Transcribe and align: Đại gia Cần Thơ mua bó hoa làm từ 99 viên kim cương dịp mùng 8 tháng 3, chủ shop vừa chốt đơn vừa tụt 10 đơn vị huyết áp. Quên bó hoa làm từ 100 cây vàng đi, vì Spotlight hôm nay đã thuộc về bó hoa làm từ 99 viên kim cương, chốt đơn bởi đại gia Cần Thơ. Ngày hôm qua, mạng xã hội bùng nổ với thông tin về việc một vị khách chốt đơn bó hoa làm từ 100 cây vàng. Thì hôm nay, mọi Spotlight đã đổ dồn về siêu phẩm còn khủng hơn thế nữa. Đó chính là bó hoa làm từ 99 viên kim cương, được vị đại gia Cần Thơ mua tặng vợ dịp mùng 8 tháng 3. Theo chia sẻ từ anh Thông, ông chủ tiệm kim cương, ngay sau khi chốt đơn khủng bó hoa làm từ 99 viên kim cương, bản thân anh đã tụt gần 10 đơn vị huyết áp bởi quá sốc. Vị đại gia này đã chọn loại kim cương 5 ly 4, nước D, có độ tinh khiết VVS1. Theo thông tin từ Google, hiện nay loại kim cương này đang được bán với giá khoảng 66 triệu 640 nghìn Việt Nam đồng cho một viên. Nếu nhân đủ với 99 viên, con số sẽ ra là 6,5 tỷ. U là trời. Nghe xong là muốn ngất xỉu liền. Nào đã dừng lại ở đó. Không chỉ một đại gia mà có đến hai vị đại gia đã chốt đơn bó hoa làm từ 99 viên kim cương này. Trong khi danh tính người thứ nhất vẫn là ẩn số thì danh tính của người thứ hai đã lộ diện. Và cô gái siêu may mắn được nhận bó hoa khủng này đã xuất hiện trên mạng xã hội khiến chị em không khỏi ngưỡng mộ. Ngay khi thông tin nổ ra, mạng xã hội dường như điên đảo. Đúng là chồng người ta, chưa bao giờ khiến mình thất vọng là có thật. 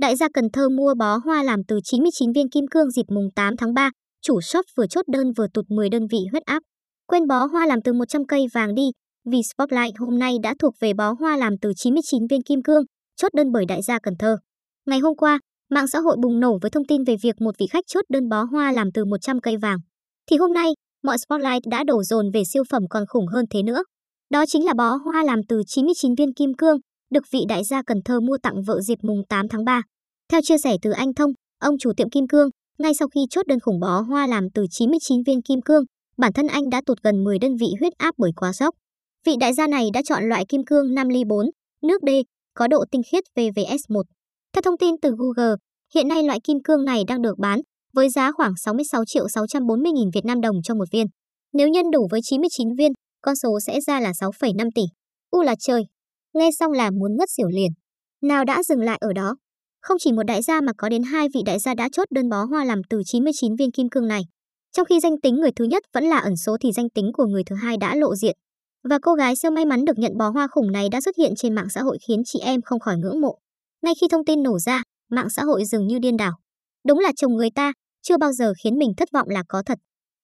Đại 0.00 0.16
gia 0.16 0.28
Cần 0.34 0.44
Thơ 0.52 0.68
mua 0.68 0.94
bó 0.94 1.16
hoa 1.24 1.42
làm 1.42 1.60
từ 1.68 1.80
99 1.84 2.32
viên 2.32 2.50
kim 2.50 2.64
cương 2.70 2.90
dịp 2.90 3.06
mùng 3.08 3.28
8 3.34 3.56
tháng 3.56 3.74
3, 3.74 3.90
chủ 4.22 4.40
shop 4.40 4.64
vừa 4.76 4.86
chốt 4.86 5.04
đơn 5.08 5.32
vừa 5.36 5.46
tụt 5.54 5.64
10 5.68 5.88
đơn 5.88 6.06
vị 6.10 6.18
huyết 6.30 6.42
áp. 6.42 6.62
Quên 7.06 7.26
bó 7.26 7.44
hoa 7.46 7.66
làm 7.66 7.82
từ 7.82 7.92
100 7.92 8.26
cây 8.26 8.46
vàng 8.54 8.74
đi, 8.74 8.90
vì 9.30 9.38
Spotlight 9.42 9.98
hôm 9.98 10.18
nay 10.18 10.36
đã 10.42 10.54
thuộc 10.58 10.74
về 10.80 10.92
bó 10.94 11.14
hoa 11.20 11.36
làm 11.36 11.52
từ 11.60 11.72
99 11.76 12.26
viên 12.30 12.42
kim 12.42 12.62
cương, 12.62 12.82
chốt 13.16 13.34
đơn 13.34 13.52
bởi 13.52 13.64
đại 13.68 13.82
gia 13.82 13.98
Cần 13.98 14.14
Thơ. 14.18 14.36
Ngày 14.86 14.98
hôm 14.98 15.16
qua, 15.16 15.38
mạng 15.70 15.86
xã 15.86 15.98
hội 15.98 16.16
bùng 16.22 16.40
nổ 16.40 16.58
với 16.62 16.70
thông 16.70 16.86
tin 16.88 17.04
về 17.04 17.16
việc 17.22 17.40
một 17.40 17.54
vị 17.58 17.66
khách 17.70 17.84
chốt 17.86 18.04
đơn 18.08 18.28
bó 18.28 18.44
hoa 18.44 18.72
làm 18.72 18.88
từ 18.94 19.04
100 19.04 19.40
cây 19.40 19.56
vàng. 19.56 19.78
Thì 20.30 20.36
hôm 20.36 20.52
nay, 20.52 20.70
mọi 21.02 21.18
Spotlight 21.18 21.62
đã 21.70 21.84
đổ 21.84 22.02
dồn 22.02 22.30
về 22.34 22.42
siêu 22.44 22.62
phẩm 22.70 22.82
còn 22.90 23.04
khủng 23.08 23.26
hơn 23.26 23.44
thế 23.50 23.62
nữa. 23.62 23.82
Đó 24.30 24.46
chính 24.46 24.64
là 24.64 24.74
bó 24.74 24.96
hoa 24.96 25.24
làm 25.24 25.40
từ 25.48 25.62
99 25.66 26.14
viên 26.14 26.34
kim 26.34 26.54
cương, 26.54 26.78
được 27.10 27.24
vị 27.30 27.40
đại 27.48 27.64
gia 27.64 27.82
Cần 27.82 27.98
Thơ 28.04 28.20
mua 28.20 28.38
tặng 28.42 28.62
vợ 28.66 28.80
dịp 28.80 28.98
mùng 29.02 29.22
8 29.28 29.48
tháng 29.48 29.64
3. 29.64 29.82
Theo 30.32 30.40
chia 30.44 30.58
sẻ 30.58 30.76
từ 30.82 30.90
anh 30.90 31.14
Thông, 31.14 31.30
ông 31.60 31.78
chủ 31.78 31.92
tiệm 31.96 32.10
kim 32.10 32.28
cương, 32.28 32.50
ngay 32.78 32.94
sau 32.94 33.08
khi 33.08 33.20
chốt 33.30 33.46
đơn 33.46 33.60
khủng 33.60 33.80
bó 33.80 34.00
hoa 34.00 34.26
làm 34.26 34.50
từ 34.54 34.66
99 34.70 35.22
viên 35.26 35.42
kim 35.42 35.60
cương, 35.62 35.84
bản 36.16 36.32
thân 36.32 36.46
anh 36.46 36.70
đã 36.70 36.80
tụt 36.86 36.98
gần 37.02 37.24
10 37.24 37.38
đơn 37.38 37.56
vị 37.56 37.66
huyết 37.80 37.92
áp 37.98 38.14
bởi 38.18 38.30
quá 38.36 38.52
sốc. 38.52 38.74
Vị 39.26 39.32
đại 39.40 39.54
gia 39.54 39.66
này 39.66 39.88
đã 39.92 40.02
chọn 40.04 40.28
loại 40.28 40.44
kim 40.48 40.64
cương 40.64 40.94
5 40.94 41.08
ly 41.08 41.24
4, 41.24 41.46
nước 41.82 42.02
D, 42.06 42.10
có 42.54 42.68
độ 42.68 42.84
tinh 42.90 43.02
khiết 43.12 43.24
VVS1. 43.34 44.02
Theo 44.52 44.62
thông 44.62 44.78
tin 44.78 44.94
từ 45.02 45.10
Google, 45.18 45.54
hiện 45.94 46.08
nay 46.08 46.22
loại 46.22 46.38
kim 46.44 46.58
cương 46.64 46.84
này 46.84 47.02
đang 47.06 47.22
được 47.22 47.38
bán 47.38 47.60
với 47.94 48.10
giá 48.10 48.32
khoảng 48.32 48.52
66 48.56 49.04
triệu 49.06 49.28
640 49.28 49.92
nghìn 49.92 50.10
Việt 50.14 50.24
Nam 50.24 50.40
đồng 50.40 50.56
cho 50.62 50.74
một 50.74 50.84
viên. 50.92 51.06
Nếu 51.52 51.68
nhân 51.68 51.90
đủ 51.90 52.08
với 52.10 52.20
99 52.22 52.68
viên, 52.78 52.92
con 53.22 53.36
số 53.36 53.58
sẽ 53.66 53.80
ra 53.80 54.00
là 54.00 54.12
6,5 54.12 54.68
tỷ. 54.74 54.82
U 55.30 55.42
là 55.42 55.54
trời. 55.60 55.82
Nghe 56.36 56.50
xong 56.58 56.72
là 56.72 56.90
muốn 56.90 57.16
ngất 57.16 57.30
xỉu 57.30 57.48
liền. 57.48 57.70
Nào 58.22 58.44
đã 58.44 58.62
dừng 58.62 58.80
lại 58.80 58.98
ở 59.00 59.12
đó. 59.12 59.36
Không 59.80 59.96
chỉ 60.00 60.12
một 60.12 60.22
đại 60.22 60.42
gia 60.42 60.60
mà 60.60 60.72
có 60.78 60.88
đến 60.88 61.02
hai 61.02 61.28
vị 61.34 61.40
đại 61.46 61.58
gia 61.58 61.74
đã 61.74 61.88
chốt 61.92 62.08
đơn 62.10 62.28
bó 62.28 62.44
hoa 62.44 62.64
làm 62.64 62.80
từ 62.90 63.02
99 63.06 63.56
viên 63.56 63.70
kim 63.70 63.88
cương 63.88 64.08
này. 64.08 64.22
Trong 64.72 64.86
khi 64.86 65.00
danh 65.00 65.20
tính 65.20 65.34
người 65.34 65.50
thứ 65.56 65.64
nhất 65.64 65.82
vẫn 65.94 66.04
là 66.04 66.18
ẩn 66.18 66.36
số 66.36 66.56
thì 66.60 66.72
danh 66.72 66.90
tính 66.90 67.10
của 67.12 67.26
người 67.26 67.42
thứ 67.46 67.56
hai 67.56 67.76
đã 67.76 67.94
lộ 67.94 68.14
diện. 68.14 68.36
Và 68.90 68.98
cô 69.02 69.14
gái 69.14 69.36
siêu 69.36 69.50
may 69.50 69.64
mắn 69.64 69.84
được 69.84 69.98
nhận 69.98 70.16
bó 70.18 70.30
hoa 70.30 70.46
khủng 70.50 70.72
này 70.72 70.88
đã 70.88 71.00
xuất 71.00 71.16
hiện 71.18 71.32
trên 71.36 71.54
mạng 71.54 71.68
xã 71.70 71.82
hội 71.82 71.98
khiến 72.08 72.22
chị 72.24 72.38
em 72.38 72.62
không 72.62 72.80
khỏi 72.80 72.96
ngưỡng 72.98 73.20
mộ. 73.20 73.38
Ngay 73.82 73.94
khi 74.00 74.06
thông 74.10 74.24
tin 74.24 74.42
nổ 74.42 74.58
ra, 74.58 74.82
mạng 75.10 75.30
xã 75.30 75.44
hội 75.44 75.64
dường 75.64 75.86
như 75.86 75.98
điên 75.98 76.16
đảo. 76.16 76.32
Đúng 76.86 76.98
là 76.98 77.12
chồng 77.16 77.36
người 77.36 77.50
ta, 77.50 77.72
chưa 78.02 78.16
bao 78.18 78.32
giờ 78.32 78.52
khiến 78.64 78.78
mình 78.78 78.92
thất 78.96 79.08
vọng 79.12 79.28
là 79.28 79.42
có 79.48 79.62
thật. 79.66 79.78